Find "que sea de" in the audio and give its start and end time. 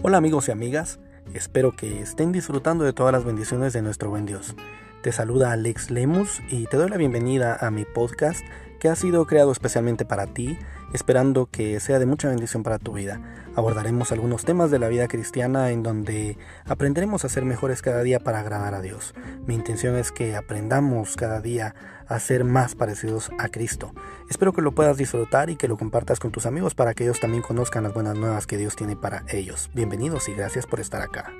11.46-12.06